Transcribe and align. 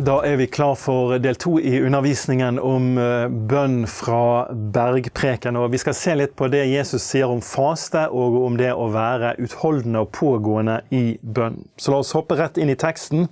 Da 0.00 0.22
er 0.24 0.36
vi 0.36 0.46
klar 0.46 0.74
for 0.80 1.18
del 1.20 1.36
to 1.36 1.58
i 1.60 1.74
undervisningen 1.84 2.56
om 2.62 2.94
eh, 2.98 3.26
bønn 3.28 3.82
fra 3.90 4.46
bergpreken. 4.48 5.58
Og 5.60 5.74
vi 5.74 5.80
skal 5.82 5.96
se 5.98 6.14
litt 6.16 6.32
på 6.38 6.48
det 6.48 6.62
Jesus 6.70 7.04
sier 7.04 7.28
om 7.28 7.42
faste, 7.44 8.06
og 8.08 8.38
om 8.40 8.56
det 8.56 8.70
å 8.72 8.86
være 8.94 9.34
utholdende 9.44 10.06
og 10.06 10.12
pågående 10.16 10.78
i 10.96 11.18
bønn. 11.20 11.60
Så 11.76 11.92
la 11.92 12.00
oss 12.00 12.14
hoppe 12.16 12.38
rett 12.40 12.56
inn 12.56 12.72
i 12.72 12.78
teksten. 12.80 13.28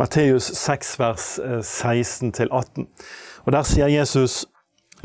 Matteus 0.00 0.50
6, 0.58 0.92
vers 0.98 1.30
16-18. 1.60 2.50
Eh, 2.50 3.08
og 3.46 3.54
Der 3.54 3.68
sier 3.68 3.92
Jesus 3.92 4.42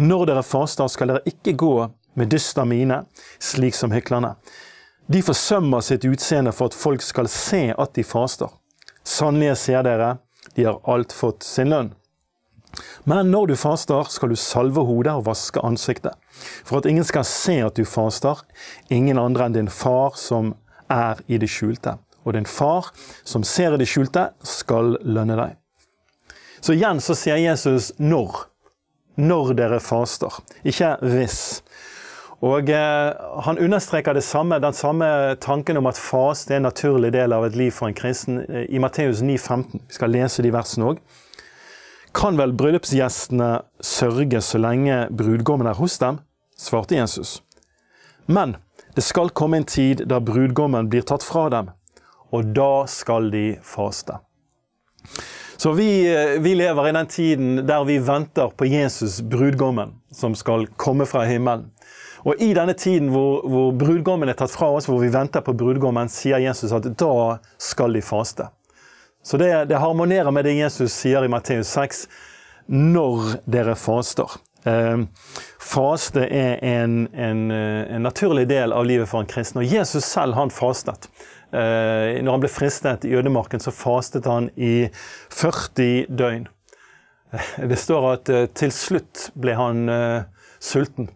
Når 0.01 0.27
dere 0.31 0.45
faster, 0.45 0.89
skal 0.89 1.13
dere 1.13 1.25
ikke 1.29 1.53
gå 1.57 1.73
med 2.17 2.33
dyster 2.33 2.65
mine, 2.65 3.03
slik 3.37 3.77
som 3.77 3.93
hyklerne. 3.93 4.37
De 5.05 5.21
forsømmer 5.21 5.85
sitt 5.85 6.09
utseende 6.09 6.53
for 6.53 6.71
at 6.71 6.77
folk 6.77 7.05
skal 7.05 7.29
se 7.29 7.67
at 7.73 7.93
de 7.93 8.05
faster. 8.05 8.49
Sannelig 9.05 9.59
sier 9.61 9.85
dere, 9.85 10.17
de 10.57 10.65
har 10.65 10.81
alt 10.89 11.13
fått 11.13 11.45
sin 11.45 11.69
lønn. 11.69 11.93
Men 13.09 13.31
når 13.31 13.47
du 13.47 13.55
faster, 13.55 14.09
skal 14.11 14.33
du 14.33 14.37
salve 14.37 14.83
hodet 14.85 15.13
og 15.15 15.27
vaske 15.29 15.61
ansiktet, 15.65 16.17
for 16.65 16.81
at 16.81 16.89
ingen 16.89 17.05
skal 17.07 17.25
se 17.25 17.59
at 17.63 17.77
du 17.77 17.85
faster, 17.87 18.41
ingen 18.93 19.21
andre 19.21 19.47
enn 19.47 19.55
din 19.55 19.71
far 19.71 20.17
som 20.19 20.55
er 20.91 21.21
i 21.27 21.39
det 21.41 21.49
skjulte. 21.51 21.95
Og 22.25 22.35
din 22.35 22.49
far 22.49 22.91
som 23.23 23.45
ser 23.47 23.73
i 23.73 23.79
det 23.79 23.87
skjulte, 23.89 24.27
skal 24.43 24.97
lønne 25.05 25.37
deg. 25.39 25.55
Så 26.59 26.75
igjen 26.75 26.99
så 27.03 27.15
sier 27.15 27.39
Jesus 27.39 27.93
når. 28.01 28.47
Når 29.17 29.55
dere 29.57 29.79
faster, 29.81 30.33
ikke 30.67 30.91
hvis. 31.01 31.63
Og 32.45 32.69
eh, 32.69 33.13
Han 33.43 33.57
understreker 33.57 34.13
det 34.13 34.23
samme, 34.23 34.59
den 34.59 34.73
samme 34.73 35.35
tanken 35.41 35.77
om 35.77 35.87
at 35.89 35.97
faste 35.97 36.53
er 36.53 36.61
en 36.61 36.67
naturlig 36.69 37.11
del 37.15 37.33
av 37.33 37.47
et 37.47 37.55
liv 37.57 37.71
for 37.73 37.89
en 37.89 37.97
kristen 37.97 38.43
eh, 38.45 38.67
i 38.69 38.79
Matteus 38.79 39.23
9,15. 39.25 39.81
Vi 39.87 39.97
skal 39.97 40.13
lese 40.13 40.45
de 40.45 40.53
versene 40.53 40.91
òg. 40.91 41.01
Kan 42.17 42.37
vel 42.37 42.53
bryllupsgjestene 42.57 43.49
sørge 43.81 44.41
så 44.41 44.61
lenge 44.61 45.07
brudgommen 45.09 45.69
er 45.69 45.77
hos 45.77 45.97
dem? 46.01 46.21
svarte 46.57 46.95
Jesus. 46.95 47.41
Men 48.25 48.55
det 48.95 49.01
skal 49.05 49.29
komme 49.29 49.57
en 49.57 49.67
tid 49.69 50.07
da 50.09 50.19
brudgommen 50.19 50.89
blir 50.89 51.05
tatt 51.05 51.23
fra 51.23 51.47
dem, 51.53 51.69
og 52.33 52.53
da 52.57 52.87
skal 52.89 53.29
de 53.31 53.45
faste. 53.63 54.17
Så 55.57 55.71
vi, 55.77 55.89
eh, 56.09 56.41
vi, 56.41 56.55
lever 56.55 56.89
i 56.89 56.91
den 56.91 57.07
tiden 57.07 57.67
der 57.67 57.85
vi 57.85 57.97
venter 57.97 58.49
på 58.49 58.65
Jesus, 58.65 59.21
brudgommen, 59.21 59.95
som 60.11 60.35
skal 60.35 60.67
komme 60.77 61.05
fra 61.05 61.23
himmelen. 61.25 61.71
Og 62.25 62.41
i 62.41 62.53
denne 62.57 62.73
tiden 62.77 63.11
hvor, 63.13 63.43
hvor 63.47 63.73
brudgommen 63.77 64.29
er 64.29 64.37
tatt 64.37 64.53
fra 64.53 64.71
oss, 64.73 64.87
hvor 64.89 65.01
vi 65.03 65.11
venter 65.13 65.43
på 65.45 65.55
brudgommen, 65.57 66.09
sier 66.11 66.41
Jesus 66.41 66.73
at 66.75 66.87
da 66.97 67.37
skal 67.61 67.93
de 67.93 68.01
faste. 68.05 68.49
Så 69.27 69.37
det, 69.37 69.51
det 69.69 69.79
harmonerer 69.81 70.31
med 70.31 70.47
det 70.47 70.55
Jesus 70.55 70.93
sier 70.95 71.25
i 71.25 71.31
Matteus 71.31 71.69
6, 71.75 72.05
når 72.71 73.41
dere 73.47 73.75
faster. 73.79 74.37
Eh, 74.67 75.03
faste 75.59 76.23
er 76.25 76.61
en, 76.63 77.07
en, 77.13 77.41
eh, 77.51 77.95
en, 77.95 78.03
naturlig 78.03 78.47
del 78.47 78.73
av 78.73 78.85
livet 78.87 79.09
for 79.09 79.23
en 79.23 79.29
kristen. 79.29 79.61
Og 79.61 79.67
Jesus 79.67 80.07
selv, 80.07 80.37
han 80.39 80.51
fastet. 80.51 81.09
Eh, 81.51 82.19
når 82.23 82.31
han 82.33 82.43
ble 82.43 82.51
fristet 82.51 83.07
i 83.07 83.13
ødemarken, 83.15 83.63
så 83.63 83.71
fastet 83.75 84.27
han 84.27 84.49
i 84.55 84.87
40 85.31 86.07
døgn. 86.09 86.47
Det 87.71 87.79
står 87.79 88.09
at 88.13 88.31
eh, 88.31 88.47
til 88.55 88.73
slutt 88.75 89.29
ble 89.39 89.55
han 89.59 89.87
eh, 89.91 90.23
sulten. 90.59 91.11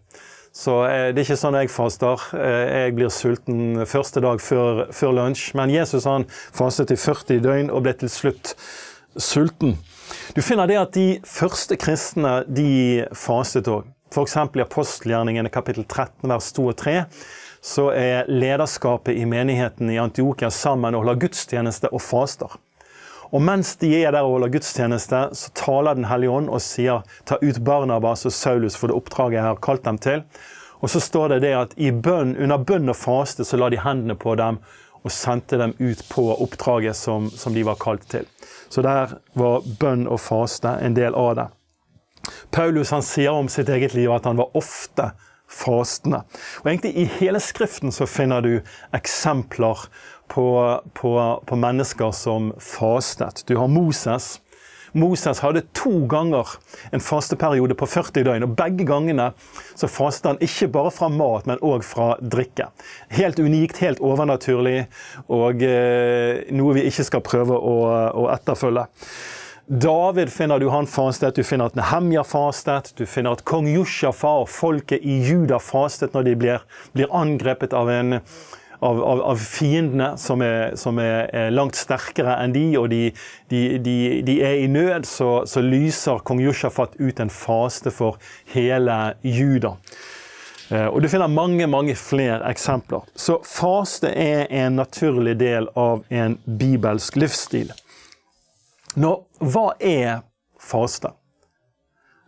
Så 0.52 0.82
eh, 0.84 1.10
det 1.12 1.22
er 1.22 1.26
ikke 1.26 1.40
sånn 1.40 1.56
jeg 1.56 1.72
faster. 1.72 2.26
Eh, 2.36 2.64
jeg 2.84 2.96
blir 2.98 3.12
sulten 3.12 3.86
første 3.88 4.20
dag 4.24 4.40
før, 4.44 4.84
før 4.92 5.14
lunsj. 5.16 5.50
Men 5.58 5.72
Jesus 5.72 6.06
han 6.08 6.28
fastet 6.28 6.92
i 6.92 6.98
40 7.00 7.40
døgn 7.44 7.72
og 7.72 7.86
ble 7.86 7.96
til 8.02 8.12
slutt 8.12 8.52
sulten. 9.16 9.78
Du 10.36 10.42
finner 10.44 10.68
det 10.68 10.78
at 10.80 10.92
de 10.96 11.06
første 11.28 11.76
kristne 11.80 12.42
de 12.48 13.06
fastet 13.16 13.70
òg. 13.72 13.88
F.eks. 14.12 14.36
i 14.36 14.60
apostelgjerningene 14.60 15.48
kapittel 15.48 15.86
13 15.88 16.28
vers 16.28 16.50
2 16.52 16.66
og 16.68 16.76
3 16.82 16.98
så 17.62 17.86
er 17.94 18.26
lederskapet 18.28 19.16
i 19.16 19.24
menigheten 19.28 19.88
i 19.92 20.00
Antiokia 20.02 20.50
sammen 20.52 20.96
og 20.96 21.04
holder 21.04 21.20
gudstjeneste 21.22 21.92
og 21.94 22.02
faster. 22.02 22.58
Og 23.32 23.40
mens 23.40 23.76
de 23.80 23.88
er 23.96 24.12
der 24.12 24.26
og 24.26 24.36
holder 24.36 24.52
gudstjeneste, 24.52 25.20
så 25.32 25.52
taler 25.56 25.94
Den 25.94 26.04
hellige 26.04 26.30
ånd 26.30 26.50
og 26.52 26.60
sier 26.60 27.02
ta 27.24 27.38
ut 27.40 27.62
Barnabas 27.64 28.26
og 28.28 28.32
Saulus 28.32 28.76
for 28.76 28.92
det 28.92 28.96
oppdraget 28.96 29.40
jeg 29.40 29.48
har 29.48 29.62
kalt 29.64 29.84
dem 29.84 29.98
til. 29.98 30.24
Og 30.82 30.90
så 30.90 31.00
står 31.00 31.28
det 31.28 31.42
det 31.46 31.54
at 31.56 31.74
bønn, 31.76 32.36
under 32.36 32.58
bønn 32.58 32.90
og 32.90 32.96
faste 32.96 33.44
så 33.44 33.56
la 33.56 33.70
de 33.70 33.80
hendene 33.80 34.18
på 34.18 34.34
dem 34.36 34.58
og 35.02 35.10
sendte 35.10 35.58
dem 35.58 35.72
ut 35.78 36.02
på 36.10 36.26
oppdraget 36.44 36.96
som, 36.96 37.30
som 37.30 37.54
de 37.54 37.64
var 37.64 37.80
kalt 37.80 38.04
til. 38.10 38.26
Så 38.68 38.82
der 38.82 39.16
var 39.34 39.64
bønn 39.80 40.06
og 40.06 40.20
faste 40.20 40.76
en 40.82 40.94
del 40.94 41.14
av 41.14 41.34
det. 41.38 41.48
Paulus 42.50 42.92
han 42.92 43.02
sier 43.02 43.32
om 43.32 43.48
sitt 43.50 43.70
eget 43.72 43.94
liv 43.94 44.12
at 44.12 44.28
han 44.28 44.38
var 44.38 44.52
ofte 44.58 45.12
fastende. 45.52 46.22
Og 46.62 46.70
egentlig 46.70 46.94
I 46.96 47.08
hele 47.18 47.40
Skriften 47.42 47.92
så 47.92 48.06
finner 48.06 48.44
du 48.44 48.60
eksempler 48.94 49.86
på, 50.32 50.46
på, 50.96 51.12
på 51.46 51.56
mennesker 51.60 52.14
som 52.16 52.52
fastet. 52.60 53.44
Du 53.46 53.56
har 53.60 53.68
Moses. 53.68 54.38
Moses 54.92 55.40
hadde 55.40 55.62
to 55.76 56.04
ganger 56.08 56.48
en 56.92 57.00
fasteperiode 57.00 57.76
på 57.76 57.88
40 57.88 58.24
døgn. 58.26 58.46
og 58.46 58.56
Begge 58.56 58.86
gangene 58.88 59.30
så 59.74 59.88
fastet 59.88 60.30
han 60.30 60.40
ikke 60.44 60.68
bare 60.72 60.92
fra 60.92 61.08
mat, 61.12 61.48
men 61.48 61.60
òg 61.64 61.84
fra 61.84 62.14
drikke. 62.20 62.68
Helt 63.12 63.40
unikt, 63.40 63.80
helt 63.84 64.00
overnaturlig, 64.04 64.86
og 65.32 65.64
eh, 65.64 66.44
noe 66.52 66.76
vi 66.76 66.88
ikke 66.88 67.08
skal 67.08 67.24
prøve 67.24 67.56
å, 67.56 67.76
å, 68.12 68.26
etterfølge. 68.34 68.86
David 69.72 70.28
finner 70.32 70.60
du 70.60 70.66
han 70.72 70.88
fastet, 70.90 71.38
du 71.38 71.46
finner 71.46 71.70
at 71.70 71.76
Nehemja 71.78 72.24
fastet, 72.28 72.92
du 72.98 73.06
finner 73.08 73.36
at 73.36 73.44
kong 73.48 73.70
Joshafa 73.72 74.34
og 74.42 74.50
folket 74.52 75.04
i 75.04 75.22
Juda 75.24 75.60
fastet 75.62 76.16
når 76.16 76.26
de 76.28 76.34
blir, 76.40 76.66
blir 76.96 77.12
angrepet 77.16 77.72
av 77.76 77.88
en 77.92 78.18
av, 78.82 79.02
av, 79.04 79.20
av 79.32 79.42
fiendene 79.42 80.12
som, 80.18 80.42
er, 80.42 80.74
som 80.76 80.98
er, 80.98 81.28
er, 81.30 81.52
langt 81.54 81.78
sterkere 81.78 82.34
enn 82.42 82.54
de, 82.54 82.64
og 82.80 82.88
de, 82.90 83.02
de, 83.52 83.62
de, 83.82 83.96
de 84.26 84.38
er 84.42 84.62
i 84.64 84.66
nød, 84.70 85.06
så, 85.08 85.30
så 85.46 85.62
lyser 85.62 86.24
kong 86.26 86.42
Jushafat 86.42 86.98
ut 86.98 87.22
en 87.22 87.30
faste 87.32 87.94
for 87.94 88.18
hele 88.54 88.98
Juda. 89.22 89.76
Eh, 90.72 90.86
og 90.86 91.02
Du 91.02 91.08
finner 91.12 91.30
mange 91.30 91.66
mange 91.70 91.94
flere 91.98 92.42
eksempler. 92.50 93.06
Så 93.14 93.38
faste 93.46 94.10
er 94.10 94.46
en 94.50 94.78
naturlig 94.80 95.36
del 95.40 95.70
av 95.78 96.04
en 96.10 96.38
bibelsk 96.46 97.18
livsstil. 97.22 97.72
Nå, 98.98 99.12
hva 99.40 99.72
er 99.80 100.22
faste? 100.60 101.14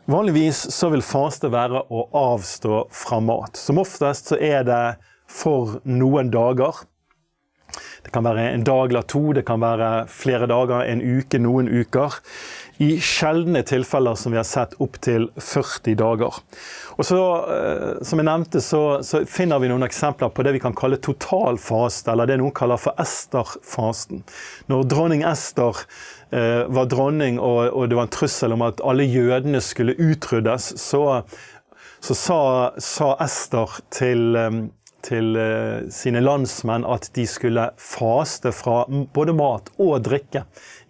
Vanligvis 0.06 0.66
så 0.72 0.90
vil 0.92 1.02
faste 1.04 1.48
være 1.48 1.80
å 1.88 2.04
avstå 2.20 2.84
fra 2.92 3.20
mat. 3.24 3.56
Som 3.56 3.80
oftest 3.80 4.32
så 4.32 4.36
er 4.36 4.64
det 4.68 4.84
for 5.30 5.78
noen 5.84 6.30
dager. 6.34 6.84
Det 8.04 8.12
kan 8.12 8.24
være 8.26 8.50
en 8.52 8.64
dag 8.64 8.92
eller 8.92 9.06
to, 9.08 9.32
det 9.32 9.46
kan 9.48 9.62
være 9.62 9.88
flere 10.12 10.46
dager, 10.50 10.84
en 10.84 11.00
uke, 11.00 11.40
noen 11.40 11.70
uker. 11.72 12.18
I 12.82 12.96
sjeldne 13.02 13.62
tilfeller 13.66 14.18
som 14.18 14.34
vi 14.34 14.38
har 14.40 14.46
sett 14.48 14.74
opptil 14.82 15.28
40 15.38 15.96
dager. 15.98 16.40
Og 16.98 17.06
så, 17.06 17.20
eh, 17.54 18.02
Som 18.04 18.18
jeg 18.18 18.26
nevnte, 18.26 18.60
så, 18.60 19.02
så, 19.02 19.24
finner 19.26 19.58
vi 19.58 19.68
noen 19.68 19.86
eksempler 19.86 20.28
på 20.28 20.42
det 20.42 20.52
vi 20.52 20.60
kan 20.60 20.74
kalle 20.74 20.96
totalfaste, 20.96 22.10
eller 22.12 22.26
det 22.26 22.38
noen 22.38 22.52
kaller 22.54 22.76
for 22.76 22.92
Ester-fasten. 22.98 24.22
Når 24.68 24.84
dronning 24.90 25.24
Ester 25.24 25.86
eh, 26.30 26.66
var 26.68 26.86
dronning 26.86 27.38
og, 27.38 27.72
og, 27.72 27.88
det 27.88 27.96
var 27.96 28.08
en 28.08 28.16
trussel 28.18 28.52
om 28.52 28.62
at 28.62 28.82
alle 28.84 29.06
jødene 29.06 29.60
skulle 29.60 29.96
utryddes, 29.96 30.74
så, 30.82 31.22
så 32.00 32.14
sa, 32.14 32.40
sa 32.78 33.14
Ester 33.22 33.80
til 33.94 34.36
eh, 34.36 34.64
til 35.04 35.36
eh, 35.38 35.86
sine 35.92 36.22
landsmenn 36.24 36.86
at 36.88 37.10
de 37.16 37.26
skulle 37.28 37.68
faste 37.80 38.52
fra 38.54 38.84
både 38.88 39.34
mat 39.36 39.70
og 39.78 40.04
drikke 40.06 40.44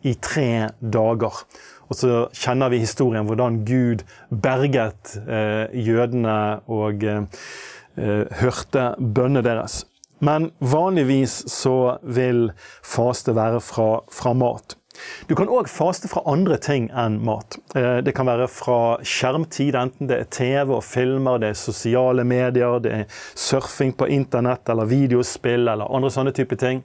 i 0.07 0.15
tre 0.23 0.71
dager. 0.81 1.43
Og 1.89 1.99
så 1.99 2.13
kjenner 2.33 2.73
vi 2.73 2.83
historien 2.83 3.27
hvordan 3.29 3.63
Gud 3.69 4.05
berget 4.31 5.17
eh, 5.25 5.67
jødene 5.75 6.61
og 6.71 7.05
eh, 7.05 7.27
hørte 8.41 8.87
bønnene 8.99 9.45
deres. 9.45 9.83
Men 10.25 10.53
vanligvis 10.63 11.43
så 11.53 11.99
vil 12.03 12.49
faste 12.87 13.35
være 13.37 13.61
fra, 13.61 13.99
fra 14.09 14.33
mat. 14.39 14.79
Du 15.29 15.35
kan 15.39 15.51
òg 15.51 15.69
faste 15.71 16.09
fra 16.11 16.23
andre 16.31 16.59
ting 16.63 16.91
enn 16.95 17.19
mat. 17.25 17.59
Eh, 17.75 17.99
det 18.05 18.15
kan 18.17 18.29
være 18.29 18.47
fra 18.51 18.79
skjermtid, 19.03 19.75
enten 19.79 20.11
det 20.11 20.21
er 20.21 20.31
TV 20.31 20.77
og 20.77 20.85
filmer, 20.87 21.41
det 21.43 21.53
er 21.53 21.59
sosiale 21.59 22.25
medier, 22.29 22.79
det 22.85 22.93
er 22.93 23.19
surfing 23.35 23.95
på 23.97 24.09
internett 24.13 24.71
eller 24.71 24.91
videospill 24.91 25.69
eller 25.69 25.91
andre 25.91 26.13
sånne 26.15 26.35
type 26.37 26.59
ting. 26.61 26.85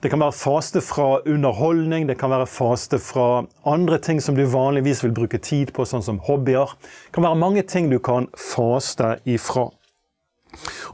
Det 0.00 0.08
kan 0.08 0.22
være 0.22 0.32
faste 0.32 0.80
fra 0.80 1.18
underholdning, 1.28 2.06
det 2.08 2.16
kan 2.20 2.32
være 2.32 2.46
faste 2.48 2.96
fra 3.04 3.42
andre 3.68 3.98
ting 4.00 4.22
som 4.24 4.36
du 4.36 4.46
vanligvis 4.48 5.02
vil 5.04 5.12
bruke 5.12 5.38
tid 5.44 5.74
på, 5.76 5.84
sånn 5.84 6.04
som 6.04 6.22
hobbyer. 6.24 6.72
Det 6.80 7.18
kan 7.18 7.26
være 7.26 7.40
mange 7.40 7.64
ting 7.68 7.90
du 7.92 7.98
kan 8.00 8.30
faste 8.32 9.18
ifra. 9.28 9.68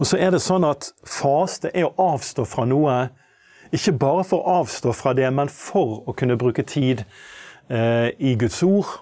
Og 0.00 0.10
så 0.10 0.18
er 0.18 0.34
det 0.34 0.42
sånn 0.42 0.66
at 0.66 0.90
faste 1.06 1.70
er 1.70 1.86
å 1.86 2.10
avstå 2.16 2.44
fra 2.50 2.66
noe, 2.66 2.96
ikke 3.74 3.96
bare 4.00 4.24
for 4.26 4.42
å 4.42 4.60
avstå 4.62 4.92
fra 4.96 5.14
det, 5.16 5.28
men 5.34 5.50
for 5.52 6.02
å 6.06 6.14
kunne 6.16 6.38
bruke 6.38 6.64
tid 6.66 7.04
eh, 7.68 8.12
i 8.18 8.36
Guds 8.38 8.62
ord 8.66 8.92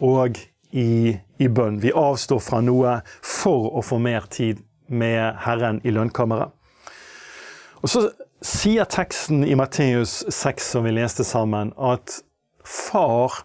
og 0.00 0.40
i, 0.70 1.16
i 1.38 1.48
bønn. 1.50 1.80
Vi 1.82 1.92
avstår 1.96 2.40
fra 2.42 2.62
noe 2.64 3.00
for 3.20 3.70
å 3.76 3.84
få 3.84 4.00
mer 4.02 4.26
tid 4.30 4.62
med 4.90 5.38
Herren 5.44 5.80
i 5.86 5.92
lønnkammeret. 5.94 6.50
Og 7.80 7.88
så 7.88 8.08
sier 8.44 8.88
teksten 8.88 9.44
i 9.44 9.56
Matteus 9.56 10.20
6 10.32 10.72
som 10.74 10.86
vi 10.86 10.94
leste 10.96 11.24
sammen, 11.24 11.72
at 11.76 12.20
far 12.64 13.44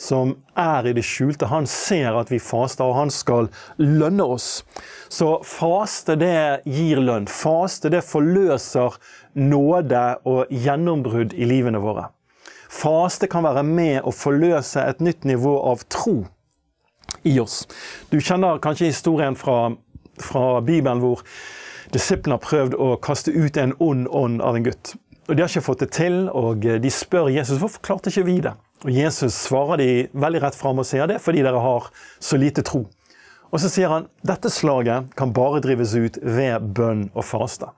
som 0.00 0.34
er 0.58 0.88
i 0.88 0.92
det 0.96 1.04
skjulte, 1.06 1.46
han 1.46 1.68
ser 1.70 2.16
at 2.18 2.32
vi 2.32 2.40
faster, 2.42 2.88
og 2.88 2.98
han 2.98 3.12
skal 3.14 3.48
lønne 3.78 4.26
oss. 4.36 4.64
Så 5.08 5.38
faste, 5.46 6.16
det 6.18 6.66
gir 6.66 7.00
lønn. 7.02 7.28
Faste, 7.30 7.92
det 7.92 8.02
forløser 8.06 8.98
nåde 9.38 10.04
og 10.26 10.50
gjennombrudd 10.50 11.34
i 11.38 11.48
livene 11.48 11.82
våre. 11.82 12.08
Faste 12.74 13.28
kan 13.30 13.46
være 13.46 13.62
med 13.66 14.02
å 14.02 14.12
forløse 14.14 14.82
et 14.82 15.02
nytt 15.04 15.24
nivå 15.28 15.54
av 15.70 15.86
tro 15.92 16.24
i 17.22 17.38
oss. 17.40 17.62
Du 18.10 18.18
kjenner 18.18 18.58
kanskje 18.62 18.90
historien 18.90 19.38
fra, 19.38 19.76
fra 20.18 20.58
Bibelen 20.64 21.02
hvor 21.04 21.22
disiplene 21.94 22.34
har 22.40 22.42
prøvd 22.42 22.74
å 22.74 22.94
kaste 23.04 23.30
ut 23.30 23.56
en 23.60 23.76
ond 23.78 24.08
ånd 24.10 24.42
av 24.42 24.58
en 24.58 24.66
gutt. 24.66 24.96
Og 25.28 25.36
De 25.36 25.44
har 25.44 25.48
ikke 25.48 25.68
fått 25.70 25.84
det 25.84 25.92
til, 25.96 26.24
og 26.28 26.66
de 26.66 26.90
spør 26.92 27.30
Jesus 27.32 27.60
hvorfor 27.62 27.84
klarte 27.86 28.10
ikke 28.10 28.26
vi 28.26 28.40
det. 28.44 28.56
Og 28.84 28.92
Jesus 28.92 29.36
svarer 29.46 29.80
de 29.80 29.88
veldig 30.12 30.42
rett 30.44 30.58
fram 30.58 30.82
og 30.82 30.86
sier 30.88 31.08
det 31.08 31.20
fordi 31.24 31.42
dere 31.44 31.62
har 31.62 31.88
så 32.20 32.36
lite 32.40 32.64
tro. 32.66 32.84
Og 33.54 33.62
så 33.62 33.70
sier 33.70 33.92
han 33.92 34.08
dette 34.26 34.50
slaget 34.52 35.14
kan 35.18 35.32
bare 35.32 35.62
drives 35.64 35.94
ut 35.94 36.18
ved 36.20 36.72
bønn 36.76 37.06
og 37.14 37.24
faste. 37.24 37.70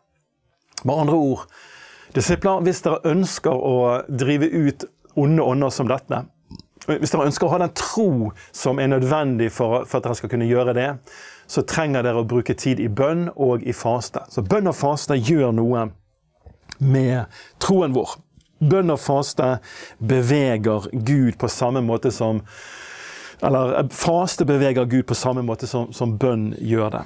Med 0.84 1.02
andre 1.04 1.16
ord, 1.16 1.44
disipler, 2.16 2.62
hvis 2.64 2.82
dere 2.84 3.02
ønsker 3.06 3.52
å 3.54 3.76
drive 4.08 4.48
ut 4.50 4.86
onde 5.16 5.44
ånder 5.44 5.72
som 5.72 5.88
dette, 5.90 6.24
hvis 6.86 7.12
dere 7.12 7.26
ønsker 7.28 7.48
å 7.48 7.54
ha 7.54 7.60
den 7.62 7.74
tro 7.76 8.10
som 8.54 8.80
er 8.80 8.90
nødvendig 8.92 9.50
for, 9.54 9.84
for 9.86 9.98
at 9.98 10.06
dere 10.06 10.18
skal 10.18 10.32
kunne 10.32 10.48
gjøre 10.48 10.74
det, 10.76 10.90
så 11.50 11.62
trenger 11.66 12.06
dere 12.06 12.22
å 12.22 12.28
bruke 12.28 12.56
tid 12.58 12.80
i 12.82 12.88
bønn 12.88 13.28
og 13.34 13.64
i 13.66 13.74
faste. 13.76 14.24
Så 14.30 14.44
bønn 14.46 14.70
og 14.70 14.76
faste 14.78 15.18
gjør 15.18 15.54
noe 15.54 15.88
med 16.82 17.40
troen 17.62 17.94
vår. 17.96 18.16
Bønn 18.58 18.92
og 18.92 19.00
faste 19.02 19.56
beveger 19.98 20.88
Gud 20.92 21.36
på 21.38 21.48
samme 21.52 21.82
måte 21.84 22.12
som 22.14 22.40
Eller 23.44 23.74
eh, 23.80 23.90
faste 23.92 24.46
beveger 24.48 24.88
Gud 24.88 25.06
på 25.06 25.14
samme 25.14 25.44
måte 25.44 25.68
som, 25.68 25.92
som 25.92 26.16
bønn 26.16 26.54
gjør 26.56 26.94
det. 26.94 27.04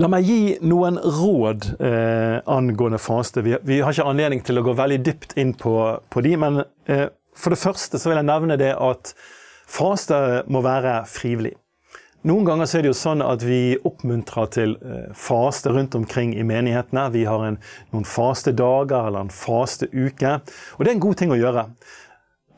La 0.00 0.08
meg 0.08 0.26
gi 0.26 0.56
noen 0.64 0.96
råd 0.98 1.66
eh, 1.82 2.38
angående 2.50 2.98
faste. 3.02 3.42
Vi, 3.44 3.54
vi, 3.66 3.80
har 3.82 3.94
ikke 3.94 4.08
anledning 4.08 4.42
til 4.46 4.58
å 4.58 4.64
gå 4.66 4.74
veldig 4.78 4.98
dypt 5.04 5.34
inn 5.38 5.52
på, 5.58 5.74
på 6.08 6.22
de, 6.24 6.36
men 6.38 6.62
eh, 6.90 7.08
for 7.38 7.54
det 7.54 7.60
første 7.60 8.00
så 8.00 8.10
vil 8.10 8.20
jeg 8.20 8.30
nevne 8.30 8.58
det 8.60 8.72
at 8.78 9.12
faste 9.70 10.16
må 10.50 10.62
være 10.64 11.02
frivillig. 11.10 11.54
Noen 12.22 12.44
ganger 12.46 12.70
er 12.70 12.84
det 12.84 12.90
jo 12.92 12.94
sånn 12.94 13.22
at 13.26 13.42
vi 13.42 13.74
oppmuntrer 13.82 14.50
til 14.54 14.76
eh, 14.86 15.08
faste 15.18 15.72
rundt 15.74 15.96
omkring 15.98 16.36
i 16.38 16.44
menighetene. 16.46 17.08
Vi 17.10 17.24
har 17.26 17.42
en, 17.48 17.56
noen 17.90 18.06
faste 18.06 18.52
dager 18.54 19.08
eller 19.08 19.26
en 19.26 19.32
faste 19.34 19.88
uke. 19.90 20.36
Og 20.76 20.84
det 20.84 20.92
er 20.92 20.94
en 20.94 21.02
god 21.02 21.18
ting 21.18 21.34
å 21.34 21.38
gjøre. 21.40 21.64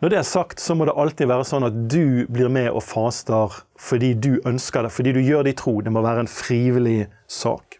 Når 0.04 0.12
det 0.12 0.18
er 0.18 0.26
sagt, 0.28 0.60
så 0.60 0.76
må 0.76 0.84
det 0.84 0.96
alltid 1.00 1.30
være 1.30 1.46
sånn 1.48 1.64
at 1.64 1.78
du 1.88 2.26
blir 2.28 2.52
med 2.52 2.68
og 2.74 2.84
faster 2.84 3.56
fordi 3.80 4.12
du 4.12 4.34
ønsker 4.44 4.84
det, 4.84 4.90
fordi 4.92 5.14
du 5.16 5.22
gjør 5.24 5.46
det 5.46 5.54
i 5.54 5.58
tro. 5.62 5.78
Det 5.80 5.94
må 5.96 6.02
være 6.04 6.26
en 6.26 6.28
frivillig 6.28 7.06
sak. 7.24 7.78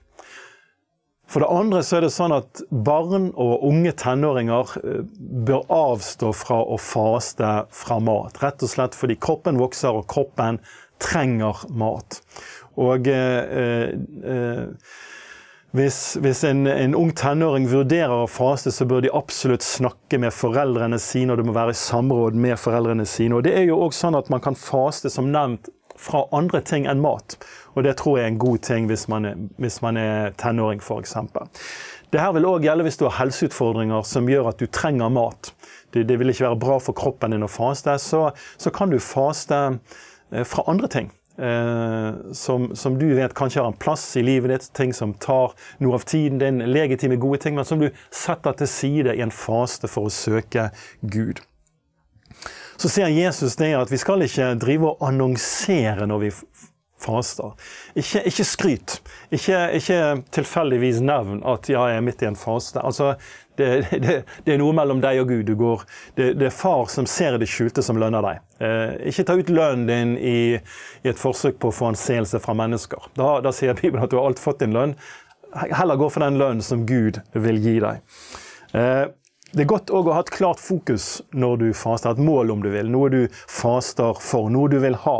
For 1.29 1.45
det 1.45 1.51
andre 1.53 1.83
så 1.85 1.99
er 1.99 2.07
det 2.07 2.15
sånn 2.15 2.33
at 2.37 2.63
barn 2.87 3.29
og 3.41 3.65
unge 3.69 3.93
tenåringer 4.01 4.73
eh, 4.81 5.05
bør 5.45 5.69
avstå 5.69 6.33
fra 6.33 6.63
å 6.65 6.81
faste 6.81 7.53
fra 7.77 8.01
mat. 8.01 8.41
Rett 8.41 8.65
og 8.65 8.73
slett 8.73 8.97
fordi 8.97 9.19
kroppen 9.21 9.61
vokser, 9.61 9.93
og 9.93 10.09
kroppen 10.09 10.63
trenger 11.05 11.65
mat. 11.77 12.21
Og 12.81 13.09
eh, 13.11 13.93
eh, 14.25 14.95
hvis, 15.75 15.99
hvis 16.23 16.45
en, 16.47 16.67
en, 16.71 16.95
ung 16.95 17.11
tenåring 17.19 17.67
vurderer 17.71 18.25
å 18.25 18.31
faste, 18.31 18.71
så 18.71 18.87
bør 18.87 19.03
de 19.03 19.15
absolutt 19.15 19.65
snakke 19.67 20.21
med 20.23 20.35
foreldrene 20.35 21.01
sine, 21.03 21.35
og 21.35 21.41
det 21.41 21.49
må 21.49 21.55
være 21.57 21.75
i 21.75 21.79
samråd 21.79 22.39
med 22.39 22.59
foreldrene 22.63 23.07
sine. 23.11 23.35
Og 23.35 23.47
det 23.47 23.57
er 23.59 23.67
jo 23.67 23.81
også 23.83 24.07
sånn 24.07 24.19
at 24.21 24.31
man 24.31 24.43
kan 24.45 24.59
faste, 24.59 25.11
som 25.11 25.33
nevnt, 25.35 25.71
fra 25.99 26.25
andre 26.35 26.59
ting 26.67 26.89
enn 26.91 27.03
mat. 27.03 27.37
Og 27.75 27.85
det 27.87 27.97
tror 28.01 28.19
jeg 28.19 28.27
er 28.27 28.33
en 28.33 28.41
god 28.43 28.63
ting 28.67 28.89
hvis 28.91 29.07
man 29.11 29.29
er, 29.29 29.43
hvis 29.63 29.81
man 29.83 29.99
er 29.99 30.35
tenåring, 30.41 30.83
f.eks. 30.83 31.15
Det 32.11 32.23
her 32.23 32.35
vil 32.37 32.49
òg 32.49 32.67
gjelde 32.67 32.87
hvis 32.87 32.99
du 32.99 33.07
har 33.07 33.19
helseutfordringer 33.21 34.03
som 34.07 34.31
gjør 34.31 34.51
at 34.51 34.63
du 34.63 34.67
trenger 34.71 35.13
mat. 35.15 35.53
Det, 35.95 36.05
det 36.07 36.19
vil 36.19 36.31
ikke 36.31 36.49
være 36.49 36.63
bra 36.63 36.81
for 36.83 36.99
kroppen 36.99 37.35
din 37.35 37.47
å 37.47 37.51
faste. 37.51 37.95
Så, 38.03 38.29
så 38.59 38.75
kan 38.75 38.91
du 38.91 39.01
faste 39.03 39.79
fra 40.31 40.65
andre 40.71 40.89
ting. 40.89 41.13
Eh, 41.39 42.33
som, 42.33 42.77
som, 42.77 42.99
du 42.99 43.15
vet 43.15 43.35
kanskje 43.35 43.63
har 43.63 43.67
en 43.67 43.79
plass 43.79 44.17
i 44.17 44.23
livet 44.23 44.53
ditt, 44.53 44.69
ting 44.77 44.93
som 44.95 45.17
tar 45.19 45.57
noe 45.83 45.99
av 45.99 46.05
tiden 46.07 46.39
din, 46.39 46.63
legitime, 46.71 47.19
gode 47.19 47.41
ting, 47.43 47.57
men 47.59 47.67
som 47.67 47.83
du 47.83 47.89
setter 48.15 48.55
til 48.61 48.71
side 48.71 49.17
i 49.17 49.25
en 49.25 49.35
faste 49.35 49.91
for 49.91 50.07
å 50.07 50.15
søke 50.15 50.69
Gud. 51.03 51.43
Så 52.77 52.91
ser 52.91 53.11
Jesus 53.11 53.57
det 53.59 53.73
at 53.79 53.91
vi 53.91 53.99
skal 53.99 54.23
ikke 54.27 54.53
drive 54.63 54.93
og 54.93 55.03
annonsere 55.07 56.07
når 56.11 56.23
vi 56.23 56.31
faster. 57.05 57.55
Ikke, 57.95 58.25
ikke 58.31 58.47
skryt. 58.49 58.99
Ikke, 59.35 59.61
ikke, 59.79 60.01
tilfeldigvis 60.35 61.01
nevn 61.05 61.43
at 61.49 61.69
ja, 61.71 61.87
jeg 61.93 62.01
er 62.01 62.07
midt 62.07 62.25
i 62.25 62.29
en 62.31 62.39
faste. 62.39 62.83
Altså, 62.83 63.15
det, 63.57 63.69
det, 63.91 64.17
det, 64.45 64.55
er 64.55 64.61
noe 64.61 64.75
mellom 64.77 65.03
deg 65.05 65.21
og 65.23 65.31
Gud. 65.31 65.53
Går, 65.61 65.85
det, 66.19 66.31
det, 66.41 66.49
er 66.49 66.55
far 66.55 66.89
som 66.93 67.09
ser 67.11 67.39
det 67.41 67.49
skjulte, 67.51 67.85
som 67.87 68.01
lønner 68.01 68.25
deg. 68.25 68.45
Eh, 68.65 68.95
ikke 69.13 69.27
ta 69.29 69.39
ut 69.39 69.53
lønnen 69.53 69.87
din 69.91 70.15
i, 70.19 70.39
i, 70.57 71.11
et 71.11 71.21
forsøk 71.21 71.61
på 71.63 71.71
å 71.71 71.77
få 71.77 71.93
anseelse 71.93 72.41
fra 72.43 72.57
mennesker. 72.59 73.11
Da, 73.19 73.37
da 73.45 73.53
sier 73.55 73.77
Bibelen 73.79 74.07
at 74.07 74.15
du 74.15 74.19
har 74.19 74.31
alt 74.31 74.43
fått 74.43 74.65
din 74.65 74.75
lønn. 74.77 74.97
Heller 75.55 76.01
gå 76.01 76.09
for 76.11 76.25
den 76.25 76.41
lønnen 76.41 76.65
som 76.67 76.83
Gud 76.89 77.21
vil 77.39 77.61
gi 77.63 77.77
deg. 77.85 78.17
Eh, 78.75 79.05
det 79.55 79.65
er 79.65 79.71
godt 79.71 79.93
å 79.95 80.03
ha 80.11 80.21
et 80.23 80.35
klart 80.35 80.63
fokus 80.63 81.23
når 81.33 81.57
du 81.63 81.67
faster, 81.77 82.15
et 82.15 82.23
mål 82.23 82.53
om 82.55 82.63
du 82.65 82.71
vil. 82.73 82.91
Noe 82.91 83.11
du 83.13 83.21
faster 83.33 84.19
for, 84.21 84.51
noe 84.53 84.71
du 84.73 84.81
vil 84.83 84.99
ha. 85.07 85.19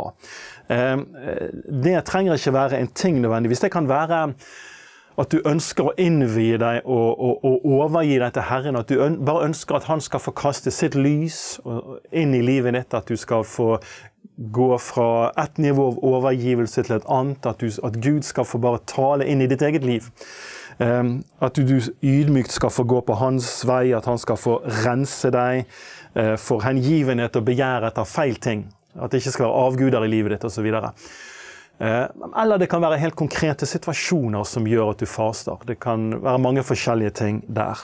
Eh, 0.71 0.95
det 1.85 1.97
trenger 2.09 2.39
ikke 2.39 2.55
være 2.55 2.79
en 2.81 2.91
ting 2.91 3.21
nødvendigvis. 3.23 3.63
Det 3.63 3.73
kan 3.73 3.89
være 3.89 4.23
at 5.15 5.31
du 5.31 5.39
ønsker 5.47 5.87
å 5.87 5.93
innvie 6.01 6.57
deg 6.59 6.81
og, 6.83 7.21
og, 7.23 7.45
og, 7.47 7.69
overgi 7.77 8.17
deg 8.19 8.33
til 8.35 8.47
Herren. 8.49 8.79
At 8.79 8.91
du 8.91 8.99
bare 9.23 9.47
ønsker 9.47 9.77
at 9.77 9.87
Han 9.87 10.03
skal 10.03 10.23
få 10.23 10.35
kaste 10.35 10.73
sitt 10.75 10.97
lys 10.99 11.61
inn 12.11 12.35
i 12.35 12.43
livet 12.43 12.75
ditt. 12.75 12.97
At 12.97 13.07
du 13.07 13.15
skal 13.19 13.47
få 13.47 13.77
gå 14.35 14.77
fra 14.83 15.31
ett 15.39 15.57
nivå 15.57 15.87
av 15.93 16.01
overgivelse 16.03 16.83
til 16.83 16.97
et 16.97 17.07
annet. 17.07 17.47
At, 17.47 17.63
du, 17.63 17.71
at 17.87 18.01
Gud 18.03 18.27
skal 18.27 18.47
få 18.47 18.59
bare 18.59 18.83
tale 18.91 19.27
inn 19.31 19.43
i 19.43 19.47
ditt 19.47 19.63
eget 19.63 19.87
liv. 19.87 20.11
Um, 20.75 21.21
at 21.39 21.55
du, 21.55 21.77
ydmykt 22.03 22.51
skal 22.51 22.73
få 22.73 22.83
gå 22.83 22.97
på 23.07 23.15
hans 23.15 23.47
vei, 23.63 23.93
at 23.95 24.09
han 24.09 24.19
skal 24.19 24.35
få 24.35 24.57
rense 24.83 25.29
deg 25.31 25.63
uh, 26.17 26.35
for 26.35 26.65
hengivenhet 26.65 27.37
og 27.39 27.45
begjær 27.47 27.87
etter 27.87 28.09
feil 28.09 28.35
ting. 28.43 28.65
At 28.99 29.11
det 29.11 29.23
ikke 29.23 29.37
skal 29.37 29.47
være 29.47 29.63
avguder 29.69 30.03
i 30.03 30.11
livet 30.11 30.35
ditt 30.35 30.47
osv. 30.47 30.67
Eh, 31.79 32.05
eller 32.41 32.57
det 32.57 32.69
kan 32.71 32.83
være 32.83 32.99
helt 33.01 33.17
konkrete 33.19 33.67
situasjoner 33.67 34.47
som 34.47 34.67
gjør 34.67 34.93
at 34.93 35.03
du 35.03 35.09
faster. 35.09 35.59
Det 35.67 35.79
kan 35.83 36.13
være 36.23 36.39
mange 36.39 36.63
forskjellige 36.63 37.15
ting 37.19 37.41
der. 37.51 37.83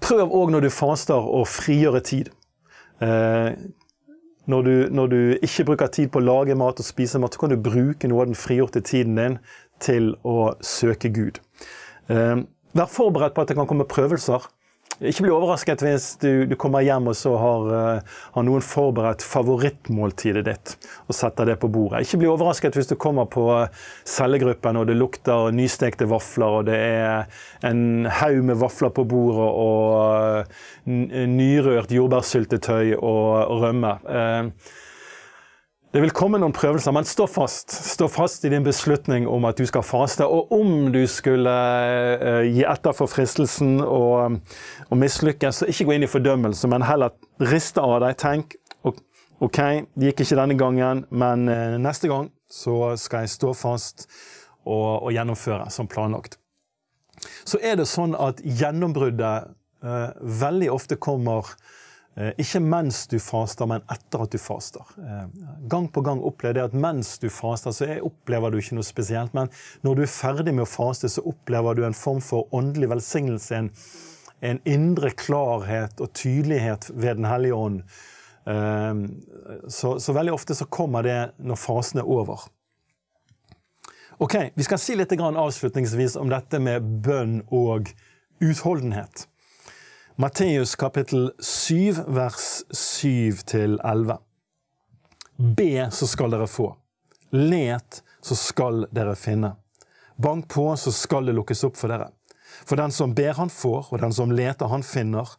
Prøv 0.00 0.30
òg 0.30 0.52
når 0.54 0.68
du 0.68 0.70
faster 0.72 1.18
å 1.18 1.42
frigjøre 1.48 2.02
tid. 2.06 2.30
Eh, 3.02 3.50
når 4.50 4.62
du, 4.66 4.74
når 4.90 5.10
du, 5.10 5.18
ikke 5.42 5.66
bruker 5.68 5.90
tid 5.92 6.10
på 6.10 6.18
å 6.18 6.26
lage 6.26 6.56
mat 6.58 6.80
og 6.80 6.86
spise 6.86 7.20
mat, 7.22 7.34
så 7.34 7.42
kan 7.42 7.52
du 7.52 7.60
bruke 7.60 8.08
noe 8.08 8.24
av 8.24 8.30
den 8.30 8.38
frigjorte 8.38 8.82
tiden 8.82 9.18
din 9.18 9.36
til 9.82 10.14
å 10.26 10.52
søke 10.64 11.12
Gud. 11.14 11.40
Eh, 12.10 12.40
vær 12.76 12.90
forberedt 12.90 13.36
på 13.36 13.44
at 13.44 13.52
det 13.52 13.58
kan 13.58 13.68
komme 13.70 13.88
prøvelser. 13.88 14.48
Ikke 15.00 15.24
bli 15.24 15.30
overrasket 15.32 15.80
hvis 15.80 16.06
du, 16.20 16.44
du 16.44 16.52
kommer 16.60 16.84
hjem 16.84 17.06
og 17.08 17.14
så 17.16 17.30
har, 17.40 17.68
uh, 17.72 18.16
har, 18.34 18.44
noen 18.44 18.60
forberedt 18.60 19.22
favorittmåltidet 19.24 20.42
ditt 20.44 20.74
og 21.06 21.16
setter 21.16 21.48
det 21.48 21.54
på 21.62 21.70
bordet. 21.72 22.02
Ikke 22.04 22.18
bli 22.20 22.28
overrasket 22.28 22.76
hvis 22.76 22.90
du 22.90 22.98
kommer 23.00 23.24
på 23.32 23.46
cellegruppen 24.04 24.76
og 24.76 24.90
det 24.90 24.98
lukter 25.00 25.54
nystekte 25.56 26.08
vafler 26.10 26.58
og 26.58 26.68
det 26.68 26.76
er 26.76 27.40
en 27.64 28.10
haug 28.20 28.42
med 28.50 28.60
vafler 28.60 28.92
på 28.92 29.06
bordet 29.08 29.48
og 29.64 30.52
nyrørt 30.84 31.96
jordbærsyltetøy 31.96 32.98
og 33.00 33.56
rømme. 33.64 33.96
Det 35.90 35.98
vil 36.04 36.12
komme 36.14 36.38
noen 36.38 36.52
prøvelser, 36.54 36.94
men 36.94 37.06
stå 37.08 37.24
fast. 37.26 37.72
Stå 37.74 38.06
fast 38.06 38.44
i 38.46 38.50
din 38.52 38.62
beslutning 38.62 39.24
om 39.26 39.42
at 39.48 39.58
du 39.58 39.64
skal 39.66 39.82
faste. 39.82 40.22
Og 40.22 40.52
om 40.54 40.92
du 40.94 41.00
skulle 41.10 41.50
uh, 41.50 42.44
gi 42.46 42.62
etter 42.62 42.94
for 42.94 43.10
fristelsen 43.10 43.80
og, 43.82 44.36
og 44.86 45.00
mislykkes, 45.00 45.62
så 45.62 45.70
ikke 45.70 45.88
gå 45.88 45.96
inn 45.96 46.06
i 46.06 46.10
fordømmelse, 46.10 46.70
men 46.70 46.86
heller 46.86 47.16
riste 47.42 47.82
av 47.82 47.96
deg. 48.04 48.14
Tenk 48.22 48.54
OK, 49.40 49.58
det 49.96 50.12
gikk 50.12 50.22
ikke 50.22 50.38
denne 50.38 50.58
gangen, 50.60 51.02
men 51.10 51.50
uh, 51.50 51.74
neste 51.82 52.12
gang 52.12 52.30
så 52.46 52.92
skal 53.00 53.26
jeg 53.26 53.34
stå 53.34 53.50
fast 53.58 54.06
og, 54.62 55.08
og, 55.08 55.10
gjennomføre 55.16 55.72
som 55.74 55.90
planlagt. 55.90 56.38
Så 57.42 57.58
er 57.66 57.80
det 57.80 57.90
sånn 57.90 58.14
at 58.14 58.38
gjennombruddet 58.40 59.50
eh, 59.84 60.12
veldig 60.40 60.70
ofte 60.72 60.96
kommer 60.96 61.50
Eh, 61.50 61.89
ikke 62.42 62.58
mens 62.60 63.04
du 63.06 63.20
faster, 63.22 63.68
men 63.70 63.84
etter 63.88 64.24
at 64.24 64.32
du 64.34 64.38
faster. 64.42 64.82
Eh, 64.98 65.26
gang 65.70 65.86
på 65.92 66.02
gang 66.04 66.18
opplever 66.26 66.58
jeg 66.58 66.72
at 66.72 66.74
mens 66.74 67.14
du 67.22 67.28
faster, 67.30 67.72
så 67.72 67.86
opplever 68.02 68.50
du 68.50 68.58
ikke 68.58 68.76
noe 68.80 68.86
spesielt. 68.86 69.34
Men 69.36 69.50
når 69.86 69.96
du 69.96 70.02
er 70.04 70.10
ferdig 70.10 70.54
med 70.56 70.66
å 70.66 70.70
faste, 70.70 71.08
så 71.08 71.22
opplever 71.30 71.78
du 71.78 71.84
en 71.86 71.96
form 71.96 72.20
for 72.24 72.50
åndelig 72.56 72.90
velsignelse. 72.90 73.62
En, 73.62 73.70
en 74.42 74.62
indre 74.68 75.14
klarhet 75.14 76.02
og 76.02 76.12
tydelighet 76.18 76.90
ved 76.90 77.22
Den 77.22 77.30
hellige 77.30 77.62
ånd. 77.62 77.82
Eh, 78.50 79.06
så, 79.70 79.94
så, 80.02 80.16
veldig 80.16 80.34
ofte 80.34 80.58
så 80.58 80.66
kommer 80.66 81.06
det 81.06 81.18
når 81.38 81.62
fasen 81.62 82.02
er 82.02 82.10
over. 82.10 82.48
Ok, 84.20 84.34
Vi 84.52 84.66
skal 84.66 84.82
si 84.82 84.98
litt 84.98 85.14
avslutningsvis 85.16 86.18
om 86.20 86.28
dette 86.28 86.58
med 86.60 86.84
bønn 87.06 87.38
og 87.48 87.88
utholdenhet. 88.42 89.29
Matteus 90.20 90.76
kapittel 90.76 91.32
7, 91.38 91.94
vers 92.06 92.62
7-11. 92.70 94.18
Be, 95.36 95.88
så 95.90 96.06
skal 96.06 96.30
dere 96.30 96.46
få. 96.46 96.76
Let, 97.30 98.02
så 98.20 98.36
skal 98.36 98.82
dere 98.92 99.14
finne. 99.16 99.54
Bank 100.20 100.44
på, 100.52 100.66
så 100.76 100.92
skal 100.92 101.24
det 101.24 101.32
lukkes 101.38 101.64
opp 101.64 101.80
for 101.80 101.88
dere. 101.88 102.10
For 102.68 102.76
den 102.76 102.92
som 102.92 103.14
ber, 103.16 103.32
han 103.38 103.48
får, 103.48 103.88
og 103.88 104.02
den 104.02 104.12
som 104.12 104.34
leter, 104.36 104.68
han 104.68 104.84
finner. 104.84 105.30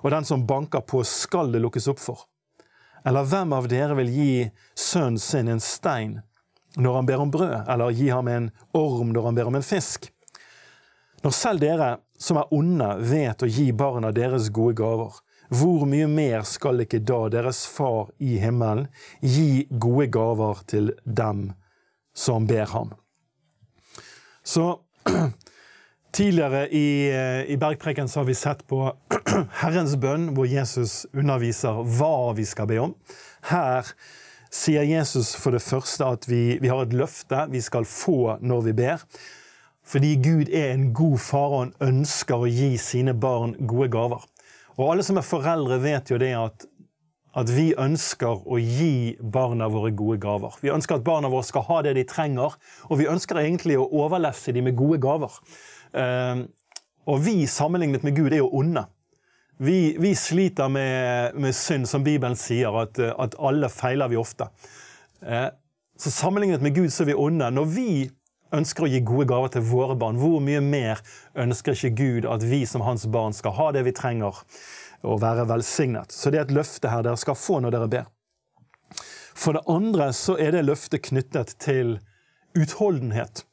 Og 0.00 0.08
den 0.14 0.24
som 0.24 0.46
banker 0.48 0.86
på, 0.88 1.02
skal 1.04 1.52
det 1.52 1.60
lukkes 1.60 1.90
opp 1.92 2.00
for. 2.00 2.24
Eller 3.04 3.28
hvem 3.28 3.52
av 3.52 3.68
dere 3.68 3.98
vil 4.00 4.14
gi 4.14 4.32
sønnen 4.72 5.20
sin 5.20 5.52
en 5.52 5.60
stein 5.60 6.16
når 6.80 6.96
han 6.96 7.12
ber 7.12 7.26
om 7.26 7.36
brød, 7.36 7.68
eller 7.68 7.92
gi 7.92 8.08
ham 8.08 8.32
en 8.32 8.48
orm 8.72 9.12
når 9.12 9.28
han 9.28 9.36
ber 9.42 9.52
om 9.52 9.60
en 9.60 9.68
fisk? 9.68 10.08
Når 11.20 11.34
selv 11.36 11.60
dere 11.60 11.90
som 12.20 12.38
er 12.40 12.52
onde, 12.54 12.88
vet 13.04 13.42
å 13.42 13.48
gi 13.48 13.70
barna 13.76 14.12
deres 14.14 14.48
gode 14.54 14.78
gaver, 14.80 15.18
hvor 15.50 15.82
mye 15.88 16.06
mer 16.06 16.44
skal 16.46 16.84
ikke 16.84 17.02
da 17.02 17.24
deres 17.32 17.64
far 17.66 18.12
i 18.22 18.36
himmelen 18.38 18.86
gi 19.20 19.66
gode 19.70 20.06
gaver 20.14 20.62
til 20.70 20.92
dem 21.04 21.50
som 22.14 22.46
ber 22.46 22.70
ham? 22.72 22.94
Så 24.44 24.72
Tidligere 26.10 26.64
i, 26.74 27.06
i 27.46 27.56
Bergpreken 27.56 28.08
så 28.10 28.20
har 28.20 28.24
vi 28.26 28.34
sett 28.34 28.64
på 28.66 28.80
Herrens 29.60 29.92
bønn, 29.94 30.32
hvor 30.34 30.48
Jesus 30.50 31.04
underviser 31.14 31.84
hva 31.86 32.32
vi 32.34 32.42
skal 32.50 32.66
be 32.66 32.80
om. 32.82 32.96
Her 33.46 33.86
sier 34.50 34.82
Jesus 34.88 35.36
for 35.38 35.54
det 35.54 35.62
første 35.62 36.08
at 36.16 36.26
vi, 36.26 36.58
vi 36.58 36.72
har 36.72 36.82
et 36.82 36.96
løfte 36.98 37.44
vi 37.52 37.62
skal 37.62 37.86
få 37.86 38.40
når 38.42 38.66
vi 38.66 38.74
ber. 38.82 39.04
Fordi 39.90 40.14
Gud 40.22 40.50
er 40.54 40.74
en 40.74 40.92
god 40.94 41.18
far, 41.18 41.48
og 41.50 41.62
han 41.64 41.72
ønsker 41.82 42.44
å 42.44 42.50
gi 42.50 42.76
sine 42.78 43.14
barn 43.18 43.56
gode 43.66 43.88
gaver. 43.90 44.22
Og 44.76 44.92
alle 44.92 45.02
som 45.02 45.18
er 45.18 45.26
foreldre, 45.26 45.80
vet 45.82 46.12
jo 46.12 46.18
det 46.20 46.30
at, 46.38 46.66
at 47.34 47.50
vi 47.50 47.72
ønsker 47.74 48.44
å 48.46 48.58
gi 48.62 49.16
barna 49.20 49.66
våre 49.72 49.90
gode 49.98 50.20
gaver. 50.22 50.54
Vi 50.62 50.70
ønsker 50.70 51.00
at 51.00 51.06
barna 51.06 51.30
våre 51.32 51.48
skal 51.48 51.66
ha 51.66 51.80
det 51.86 51.96
de 51.98 52.06
trenger, 52.06 52.54
og 52.86 53.00
vi 53.00 53.08
ønsker 53.10 53.42
egentlig 53.42 53.80
å 53.80 53.88
overlesse 54.04 54.54
dem 54.54 54.68
med 54.70 54.78
gode 54.78 55.00
gaver. 55.02 55.34
Uh, 55.90 56.46
og 57.10 57.24
vi, 57.26 57.42
sammenlignet 57.50 58.06
med 58.06 58.14
Gud, 58.14 58.30
er 58.30 58.44
jo 58.44 58.52
onde. 58.60 58.86
Vi, 59.60 59.96
vi 60.00 60.14
sliter 60.16 60.70
med, 60.70 61.34
med, 61.34 61.56
synd, 61.56 61.90
som 61.90 62.06
Bibelen 62.06 62.38
sier, 62.38 62.78
at, 62.78 63.02
at 63.10 63.34
alle 63.42 63.68
feiler 63.74 64.12
vi 64.12 64.22
ofte. 64.22 64.46
Uh, 65.18 65.50
så 66.00 66.14
sammenlignet 66.14 66.62
med 66.62 66.78
Gud 66.78 66.94
så 66.94 67.02
er 67.02 67.10
vi 67.10 67.18
onde. 67.18 67.50
Når 67.58 67.70
vi 67.74 67.90
ønsker 68.56 68.86
å 68.86 68.90
gi 68.90 69.00
gode 69.06 69.28
gaver 69.30 69.52
til 69.54 69.64
våre 69.68 69.96
barn, 69.98 70.18
hvor 70.20 70.40
mye 70.44 70.60
mer 70.64 71.02
ønsker 71.38 71.76
ikke 71.76 71.96
Gud 71.98 72.28
at 72.30 72.44
vi 72.46 72.64
som 72.66 72.84
hans 72.86 73.06
barn 73.10 73.36
skal 73.36 73.54
ha 73.58 73.70
det 73.76 73.84
vi 73.86 73.94
trenger, 73.96 74.42
og 75.06 75.20
være 75.22 75.46
velsignet? 75.48 76.12
Så 76.12 76.32
det 76.32 76.40
er 76.40 76.48
et 76.48 76.56
løfte 76.56 76.90
her 76.92 77.04
dere 77.06 77.20
skal 77.20 77.38
få 77.38 77.60
når 77.62 77.76
dere 77.76 77.90
ber. 77.92 78.08
For 79.40 79.56
det 79.56 79.64
andre 79.70 80.10
så 80.16 80.36
er 80.36 80.52
det 80.52 80.66
løftet 80.66 81.06
knyttet 81.08 81.54
til 81.62 81.98
utholdenhet. 82.58 83.44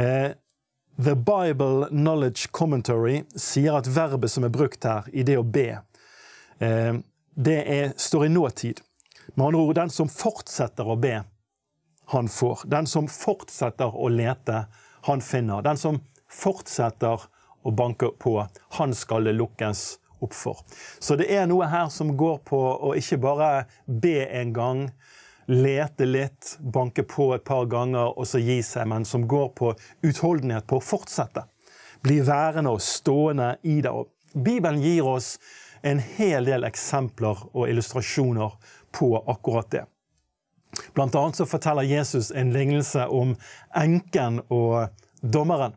Eh, 0.00 0.32
The 1.00 1.16
Bible 1.16 1.88
Knowledge 1.90 2.48
Commentary 2.52 3.22
sier 3.36 3.76
at 3.78 3.88
verbet 3.90 4.32
som 4.32 4.46
er 4.46 4.52
brukt 4.54 4.84
her 4.84 5.08
i 5.12 5.24
det 5.26 5.36
å 5.40 5.44
be, 5.44 5.82
eh, 6.60 6.94
det 7.34 7.58
er, 7.64 7.92
står 7.96 8.26
i 8.26 8.32
nåtid. 8.32 8.80
Med 9.34 9.46
andre 9.46 9.60
ord, 9.60 9.74
den 9.78 9.92
som 9.92 10.08
fortsetter 10.08 10.88
å 10.88 10.98
be, 11.00 11.20
han 12.10 12.28
får. 12.28 12.62
Den 12.64 12.86
som 12.86 13.08
fortsetter 13.08 13.94
å 13.94 14.08
lete, 14.10 14.64
han 15.06 15.20
finner. 15.22 15.62
Den 15.62 15.78
som 15.78 16.00
fortsetter 16.30 17.22
å 17.62 17.70
banke 17.70 18.08
på, 18.18 18.34
han 18.78 18.94
skal 18.94 19.28
det 19.28 19.36
lukkes 19.38 19.84
opp 20.20 20.34
for. 20.34 20.58
Så 20.98 21.16
det 21.16 21.30
er 21.32 21.46
noe 21.46 21.68
her 21.70 21.88
som 21.92 22.16
går 22.18 22.40
på 22.50 22.58
å 22.58 22.92
ikke 22.98 23.20
bare 23.22 23.50
be 23.86 24.24
en 24.26 24.52
gang, 24.56 24.82
lete 25.50 26.06
litt, 26.06 26.56
banke 26.60 27.06
på 27.06 27.30
et 27.34 27.46
par 27.46 27.70
ganger 27.70 28.10
og 28.10 28.26
så 28.28 28.42
gi 28.42 28.60
seg, 28.62 28.90
men 28.90 29.06
som 29.06 29.28
går 29.30 29.48
på 29.58 29.72
utholdenhet, 30.06 30.66
på 30.66 30.78
å 30.78 30.84
fortsette. 30.84 31.46
Bli 32.02 32.20
værende 32.26 32.74
og 32.74 32.82
stående 32.82 33.54
i 33.62 33.80
det. 33.84 33.94
Bibelen 34.34 34.82
gir 34.82 35.06
oss 35.06 35.36
en 35.82 36.02
hel 36.18 36.46
del 36.46 36.66
eksempler 36.68 37.46
og 37.52 37.68
illustrasjoner 37.68 38.58
på 38.94 39.14
akkurat 39.30 39.70
det. 39.72 39.86
Blant 40.94 41.14
annet 41.14 41.36
så 41.36 41.46
forteller 41.46 41.82
Jesus 41.82 42.30
en 42.30 42.52
lignelse 42.54 43.06
om 43.06 43.36
enken 43.76 44.40
og 44.48 44.88
dommeren. 45.20 45.76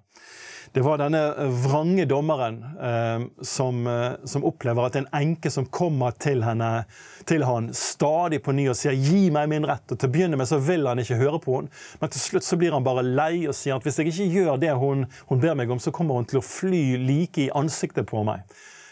Det 0.74 0.82
var 0.82 0.98
denne 0.98 1.20
vrange 1.64 2.06
dommeren 2.10 2.56
eh, 2.82 3.26
som, 3.46 3.88
eh, 3.88 4.12
som, 4.26 4.44
opplever 4.44 4.88
at 4.88 4.96
en 4.98 5.06
enke 5.14 5.52
som 5.54 5.68
kommer 5.70 6.16
til, 6.18 6.42
henne, 6.42 6.88
til 7.30 7.46
han 7.46 7.68
stadig 7.78 8.40
på 8.42 8.56
ny 8.58 8.66
og 8.72 8.80
sier 8.80 8.98
'gi 8.98 9.30
meg 9.30 9.52
min 9.52 9.68
rett'. 9.70 9.94
Og 9.94 10.00
Til 10.00 10.10
å 10.10 10.14
begynne 10.16 10.40
med 10.40 10.50
så 10.50 10.58
vil 10.58 10.90
han 10.90 10.98
ikke 10.98 11.20
høre 11.22 11.40
på 11.44 11.60
henne, 11.60 11.70
men 12.02 12.10
til 12.10 12.26
slutt 12.26 12.48
så 12.48 12.58
blir 12.58 12.74
han 12.74 12.84
bare 12.84 13.06
lei 13.06 13.46
og 13.46 13.54
sier 13.54 13.78
at 13.78 13.86
hvis 13.86 14.02
jeg 14.02 14.10
ikke 14.10 14.32
gjør 14.34 14.58
det 14.66 14.74
hun, 14.74 15.06
hun 15.30 15.40
ber 15.46 15.54
meg 15.54 15.70
om, 15.70 15.80
så 15.80 15.94
kommer 15.94 16.18
hun 16.18 16.26
til 16.26 16.42
å 16.42 16.48
fly 16.48 16.98
like 16.98 17.46
i 17.46 17.52
ansiktet 17.54 18.10
på 18.10 18.26
meg. 18.26 18.42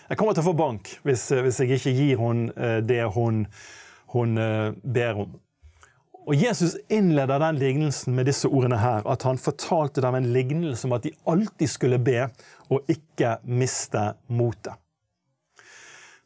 Jeg 0.10 0.20
kommer 0.20 0.38
til 0.38 0.46
å 0.46 0.52
få 0.52 0.58
bank 0.60 1.00
hvis, 1.02 1.32
hvis 1.34 1.64
jeg 1.64 1.80
ikke 1.80 1.98
gir 1.98 2.22
henne 2.22 2.54
eh, 2.62 2.82
det 2.86 3.08
hun, 3.16 3.48
hun 4.14 4.38
eh, 4.38 4.70
ber 4.86 5.26
om. 5.26 5.34
Og 6.30 6.36
Jesus 6.38 6.76
innleder 6.90 7.42
den 7.42 7.58
lignelsen 7.58 8.14
med 8.16 8.28
disse 8.30 8.50
ordene 8.50 8.78
her, 8.78 9.02
at 9.10 9.24
han 9.26 9.40
fortalte 9.42 10.04
dem 10.06 10.16
en 10.16 10.30
lignelse 10.34 10.86
om 10.88 10.94
at 10.94 11.08
de 11.08 11.16
alltid 11.26 11.70
skulle 11.70 11.98
be 12.00 12.28
og 12.70 12.92
ikke 12.92 13.40
miste 13.50 14.04
motet. 14.30 14.78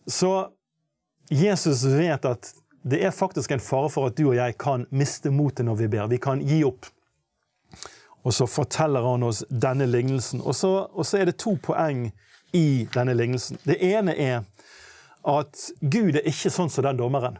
Så 0.07 0.49
Jesus 1.31 1.85
vet 1.87 2.27
at 2.27 2.51
det 2.85 2.99
er 3.07 3.15
faktisk 3.15 3.51
en 3.51 3.63
fare 3.63 3.89
for 3.89 4.11
at 4.11 4.17
du 4.17 4.27
og 4.27 4.35
jeg 4.37 4.57
kan 4.61 4.85
miste 4.93 5.31
motet 5.33 5.65
når 5.65 5.79
vi 5.79 5.87
ber. 5.95 6.11
Vi 6.11 6.21
kan 6.21 6.43
gi 6.45 6.59
opp. 6.67 6.85
Og 8.25 8.33
så 8.33 8.45
forteller 8.49 9.05
han 9.05 9.23
oss 9.25 9.43
denne 9.49 9.87
lignelsen. 9.89 10.41
Og 10.41 10.55
så, 10.55 10.73
og 10.91 11.05
så 11.05 11.21
er 11.21 11.29
det 11.29 11.39
to 11.41 11.55
poeng 11.61 12.11
i 12.53 12.85
denne 12.93 13.15
lignelsen. 13.17 13.57
Det 13.65 13.79
ene 13.81 14.13
er 14.17 14.43
at 15.25 15.69
Gud 15.81 16.19
er 16.19 16.29
ikke 16.29 16.53
sånn 16.53 16.69
som 16.69 16.85
den 16.85 17.01
dommeren. 17.01 17.39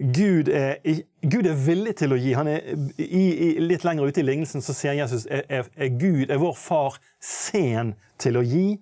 Gud 0.00 0.48
er, 0.48 0.78
Gud 1.20 1.44
er, 1.44 1.56
villig 1.60 1.92
til 2.00 2.14
å 2.14 2.16
gi. 2.16 2.32
Er, 2.32 2.62
i, 2.96 3.24
i, 3.30 3.48
litt 3.60 3.84
lenger 3.84 4.08
ute 4.08 4.22
i 4.22 4.24
lignelsen 4.24 4.64
så 4.64 4.72
sier 4.76 4.96
Jesus 4.96 5.26
er, 5.28 5.44
er, 5.76 5.90
Gud, 5.92 6.30
er 6.30 6.40
vår 6.40 6.56
far 6.56 6.96
sen 7.20 7.92
til 8.20 8.40
å 8.40 8.44
gi? 8.44 8.78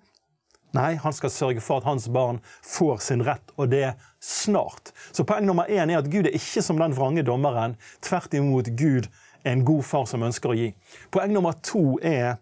Nei, 0.77 0.93
han 1.01 1.15
skal 1.17 1.33
sørge 1.33 1.63
for 1.65 1.81
at 1.81 1.89
hans 1.89 2.07
barn 2.13 2.39
får 2.63 3.01
sin 3.03 3.25
rett, 3.27 3.51
og 3.57 3.73
det 3.73 3.97
snart. 4.23 4.93
Så 5.17 5.25
poeng 5.27 5.47
nummer 5.49 5.67
én 5.67 5.91
er 5.91 5.99
at 5.99 6.11
Gud 6.13 6.29
er 6.29 6.37
ikke 6.37 6.63
som 6.63 6.79
den 6.79 6.95
vrange 6.95 7.25
dommeren. 7.27 7.75
Tvert 8.05 8.37
imot, 8.39 8.71
Gud 8.79 9.09
en 9.49 9.65
god 9.65 9.85
far 9.85 10.07
som 10.11 10.25
ønsker 10.27 10.53
å 10.53 10.57
gi. 10.59 10.69
Poeng 11.15 11.33
nummer 11.35 11.57
to 11.65 11.99
er 12.05 12.37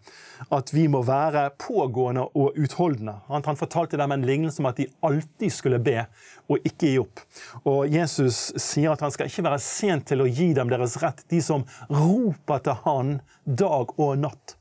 at 0.53 0.71
vi 0.73 0.85
må 0.91 1.01
være 1.07 1.47
pågående 1.59 2.27
og 2.37 2.57
utholdende. 2.59 3.15
Han, 3.27 3.45
han 3.45 3.59
fortalte 3.59 3.97
dem 3.99 4.13
en 4.13 4.25
lignelse 4.27 4.61
om 4.61 4.69
at 4.69 4.77
de 4.79 4.89
alltid 5.07 5.53
skulle 5.53 5.79
be 5.83 6.03
og 6.47 6.67
ikke 6.67 6.91
gi 6.91 6.99
opp. 7.01 7.23
Og 7.67 7.87
Jesus 7.91 8.51
sier 8.61 8.93
at 8.93 9.03
han 9.03 9.13
skal 9.13 9.31
ikke 9.31 9.45
være 9.47 9.63
sent 9.63 10.07
til 10.11 10.23
å 10.23 10.29
gi 10.29 10.51
dem 10.57 10.71
deres 10.71 10.97
rett, 11.01 11.25
de 11.31 11.41
som 11.43 11.65
roper 11.89 12.63
til 12.67 12.79
han 12.85 13.17
dag 13.45 13.97
og 13.97 14.15
natt. 14.21 14.57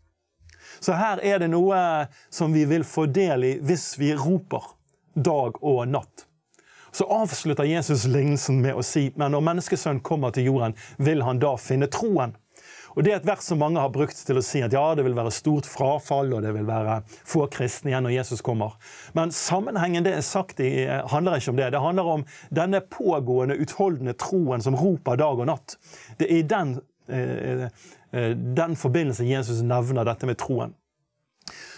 Så 0.81 0.97
her 0.97 1.23
er 1.25 1.41
det 1.41 1.51
noe 1.53 1.79
som 2.31 2.53
vi 2.53 2.67
vil 2.69 2.85
få 2.85 3.07
del 3.09 3.47
i 3.47 3.53
hvis 3.65 3.95
vi 4.01 4.13
roper 4.17 4.73
dag 5.15 5.63
og 5.65 5.87
natt. 5.89 6.27
Så 6.97 7.05
avslutter 7.05 7.65
Jesus 7.69 8.07
lignelsen 8.09 8.63
med 8.65 8.79
å 8.79 8.83
si 8.87 9.11
men 9.21 9.35
når 9.35 9.43
menneskesønnen 9.45 10.01
kommer 10.07 10.33
til 10.33 10.47
jorden, 10.49 10.73
vil 10.97 11.21
han 11.27 11.43
da 11.43 11.51
finne 11.61 11.91
troen. 11.93 12.33
Og 12.97 13.05
Det 13.05 13.13
er 13.13 13.19
et 13.19 13.27
vers 13.29 13.45
som 13.45 13.61
mange 13.61 13.83
har 13.83 13.91
brukt 13.93 14.17
til 14.17 14.41
å 14.41 14.45
si 14.45 14.63
at 14.65 14.73
ja, 14.73 14.85
det 14.97 15.05
vil 15.05 15.17
være 15.19 15.35
stort 15.35 15.69
frafall 15.69 16.33
og 16.33 16.47
det 16.47 16.55
vil 16.57 16.65
være 16.65 17.03
få 17.29 17.45
kristne 17.53 17.93
igjen 17.93 18.09
når 18.09 18.15
Jesus 18.15 18.41
kommer. 18.41 18.79
Men 19.13 19.35
sammenhengen 19.37 20.07
det 20.07 20.15
er 20.17 20.25
sagt 20.25 20.63
i, 20.65 20.87
handler 21.13 21.37
ikke 21.37 21.53
om 21.53 21.61
det. 21.61 21.69
Det 21.75 21.85
handler 21.85 22.09
om 22.15 22.25
denne 22.57 22.81
pågående, 22.81 23.59
utholdende 23.61 24.17
troen 24.17 24.65
som 24.65 24.79
roper 24.81 25.21
dag 25.21 25.45
og 25.45 25.51
natt. 25.53 25.77
Det 26.17 26.31
er 26.31 26.41
i 26.41 26.49
den, 26.49 26.79
eh, 27.13 27.69
eh, 28.17 28.33
den 28.33 28.81
forbindelse 28.81 29.29
Jesus 29.29 29.61
nevner 29.61 30.09
dette 30.09 30.33
med 30.33 30.41
troen. 30.41 30.73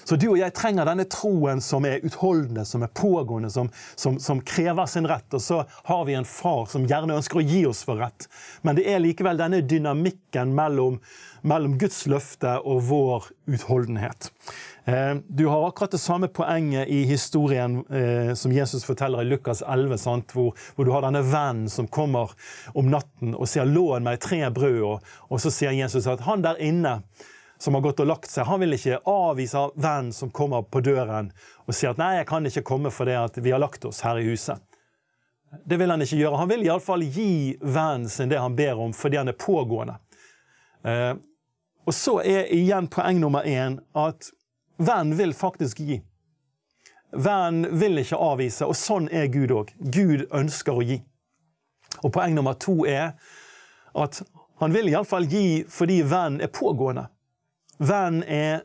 Så 0.08 0.16
du 0.16 0.30
og 0.30 0.38
jeg 0.40 0.54
trenger 0.56 0.88
denne 0.88 1.04
troen 1.10 1.60
som 1.60 1.84
er 1.84 2.00
utholdende, 2.06 2.62
som 2.64 2.80
er 2.86 2.92
pågående, 2.96 3.50
som, 3.52 3.68
som, 3.92 4.16
som, 4.22 4.40
krever 4.40 4.88
sin 4.88 5.04
rett. 5.08 5.28
Og 5.36 5.42
så 5.44 5.58
har 5.84 6.06
vi 6.08 6.16
en 6.16 6.24
far 6.24 6.64
som 6.72 6.86
gjerne 6.88 7.18
ønsker 7.18 7.42
å 7.42 7.44
gi 7.44 7.66
oss 7.68 7.82
for 7.84 8.00
rett. 8.00 8.24
Men 8.64 8.78
det 8.78 8.86
er 8.88 9.04
likevel 9.04 9.36
denne 9.36 9.60
dynamikken 9.60 10.56
mellom, 10.56 10.96
mellom 11.44 11.76
Guds 11.82 12.06
løfte 12.08 12.56
og 12.64 12.86
vår 12.88 13.28
utholdenhet. 13.52 14.30
Eh, 14.88 15.14
du 15.28 15.44
har 15.52 15.68
akkurat 15.68 15.92
det 15.92 16.00
samme 16.00 16.32
poenget 16.32 16.88
i 16.88 17.04
historien 17.04 17.82
eh, 17.92 18.32
som 18.32 18.54
Jesus 18.56 18.88
forteller 18.88 19.20
i 19.20 19.28
Lukas 19.28 19.60
11, 19.60 20.00
hvor, 20.32 20.54
hvor, 20.72 20.88
du 20.88 20.94
har 20.96 21.04
denne 21.04 21.26
vennen 21.28 21.68
som 21.68 21.84
kommer 21.84 22.32
om 22.72 22.88
natten 22.88 23.36
og 23.36 23.44
sier 23.44 23.68
'lån 23.68 24.08
meg 24.08 24.24
tre 24.24 24.46
brød', 24.48 24.84
og, 24.88 25.18
og 25.28 25.42
så 25.44 25.52
sier 25.52 25.76
Jesus 25.76 26.08
at 26.08 26.24
han 26.24 26.48
der 26.48 26.56
inne 26.64 27.02
som 27.58 27.74
har 27.74 27.82
gått 27.82 28.00
og 28.00 28.06
lagt 28.06 28.30
seg, 28.30 28.46
han 28.46 28.60
vil 28.62 28.76
ikke 28.76 29.00
avvise 29.08 29.64
vennen 29.74 30.12
som 30.14 30.30
kommer 30.34 30.62
på 30.62 30.82
døren 30.84 31.32
og 31.66 31.74
sier 31.74 31.90
at 31.90 31.98
'nei, 31.98 32.16
jeg 32.16 32.26
kan 32.26 32.46
ikke 32.46 32.66
komme 32.66 32.90
fordi 32.94 33.16
at 33.18 33.38
vi 33.38 33.50
har 33.50 33.62
lagt 33.62 33.84
oss 33.84 34.00
her 34.06 34.18
i 34.18 34.26
huset'. 34.26 34.60
Det 35.64 35.76
vil 35.76 35.90
han 35.90 36.02
ikke 36.02 36.16
gjøre. 36.16 36.36
Han 36.36 36.48
vil 36.48 36.66
iallfall 36.66 37.02
gi 37.02 37.56
vennen 37.60 38.08
sin 38.08 38.28
det 38.28 38.38
han 38.38 38.56
ber 38.56 38.78
om, 38.78 38.92
fordi 38.92 39.16
han 39.16 39.28
er 39.28 39.32
pågående. 39.32 39.96
Eh, 40.84 41.14
og 41.88 41.94
så 41.94 42.18
er 42.20 42.52
igjen 42.52 42.88
poeng 42.92 43.20
nummer 43.20 43.46
én 43.48 43.78
at 43.96 44.28
vennen 44.76 45.16
vil 45.16 45.32
faktisk 45.32 45.80
gi. 45.80 46.02
Vennen 47.16 47.80
vil 47.80 47.98
ikke 47.98 48.20
avvise, 48.20 48.66
og 48.68 48.76
sånn 48.76 49.08
er 49.08 49.30
Gud 49.32 49.54
òg. 49.56 49.72
Gud 49.80 50.26
ønsker 50.36 50.76
å 50.76 50.84
gi. 50.84 51.00
Og 52.04 52.12
poeng 52.12 52.36
nummer 52.36 52.58
to 52.60 52.84
er 52.84 53.14
at 53.96 54.20
han 54.60 54.74
vil 54.74 54.90
iallfall 54.90 55.24
gi 55.30 55.64
fordi 55.70 56.02
vennen 56.02 56.42
er 56.44 56.52
pågående. 56.52 57.06
Vennen 57.78 58.22
er 58.22 58.64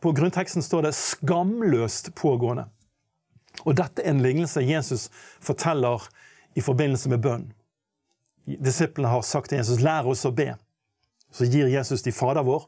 På 0.00 0.14
grunnteksten 0.16 0.62
står 0.62 0.82
det 0.82 0.94
'skamløst 0.96 2.14
pågående'. 2.16 2.70
Og 3.66 3.76
Dette 3.76 4.02
er 4.02 4.10
en 4.10 4.22
lignelse 4.22 4.62
Jesus 4.64 5.10
forteller 5.40 6.08
i 6.56 6.60
forbindelse 6.60 7.08
med 7.08 7.20
bønn. 7.20 7.52
Disiplene 8.46 9.08
har 9.08 9.22
sagt 9.22 9.48
til 9.48 9.58
Jesus 9.58 9.80
'lær 9.80 10.06
oss 10.06 10.24
å 10.24 10.32
be'. 10.32 10.56
Så 11.30 11.44
gir 11.44 11.66
Jesus 11.66 12.02
de 12.02 12.12
Fader 12.12 12.42
vår, 12.42 12.64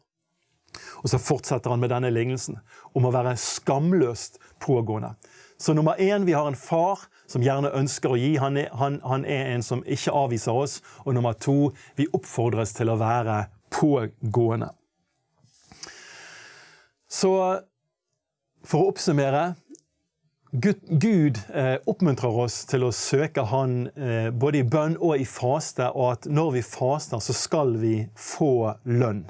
og 1.02 1.08
så 1.10 1.18
fortsetter 1.18 1.70
han 1.70 1.80
med 1.80 1.90
denne 1.90 2.10
lignelsen 2.10 2.58
om 2.94 3.06
å 3.06 3.12
være 3.12 3.36
skamløst 3.36 4.38
pågående. 4.60 5.14
Så 5.58 5.74
nummer 5.74 5.94
én, 5.98 6.24
vi 6.24 6.32
har 6.32 6.46
en 6.46 6.58
far 6.58 6.98
som 7.26 7.42
gjerne 7.42 7.72
ønsker 7.74 8.10
å 8.12 8.18
gi. 8.18 8.36
Han 8.36 8.56
er, 8.56 8.68
han, 8.74 9.00
han 9.04 9.24
er 9.24 9.54
en 9.54 9.62
som 9.62 9.84
ikke 9.86 10.12
avviser 10.12 10.52
oss. 10.52 10.80
Og 11.06 11.14
nummer 11.14 11.32
to, 11.32 11.72
vi 11.96 12.08
oppfordres 12.12 12.74
til 12.74 12.90
å 12.90 12.98
være 13.00 13.44
pågående. 13.70 14.72
Så 17.12 17.32
for 18.64 18.80
å 18.80 18.92
oppsummere 18.92 19.52
Gud, 20.52 21.38
eh, 21.54 21.78
oppmuntrer 21.88 22.38
oss 22.44 22.58
til 22.68 22.84
å 22.84 22.90
søke 22.92 23.46
Han 23.48 23.86
eh, 23.96 24.28
både 24.30 24.60
i 24.60 24.66
bønn 24.68 24.98
og 24.98 25.20
i 25.20 25.24
faste, 25.24 25.86
og 25.96 26.10
at 26.10 26.26
når 26.28 26.50
vi 26.58 26.62
faster, 26.66 27.22
så 27.24 27.32
skal 27.32 27.72
vi 27.80 27.94
få 28.20 28.74
lønn. 28.84 29.24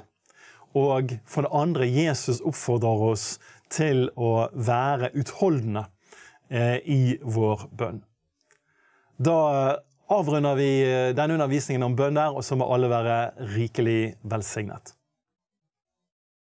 Og 0.75 1.13
for 1.23 1.47
det 1.47 1.53
andre, 1.55 1.87
Jesus 1.87 2.41
oppfordrer 2.43 3.05
oss 3.13 3.27
til 3.71 4.09
å 4.19 4.49
være 4.51 5.13
utholdende 5.15 5.85
eh, 6.51 6.81
i 6.83 7.15
vår 7.23 7.69
bønn. 7.71 8.01
Da 9.15 9.39
avrunder 10.11 10.59
vi 10.59 10.69
denne 11.15 11.37
undervisningen 11.37 11.87
om 11.87 11.95
bønn 11.95 12.19
der, 12.19 12.35
og 12.35 12.43
så 12.43 12.59
må 12.59 12.67
alle 12.67 12.91
være 12.91 13.47
rikelig 13.55 14.17
velsignet. 14.27 14.91